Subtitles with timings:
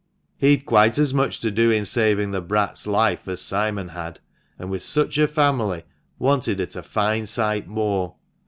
[0.35, 4.19] He'd quite as much to do in saving the brat's life as Simon had,
[4.57, 5.83] and, with such a family,
[6.17, 8.15] wanted it a fine sight more.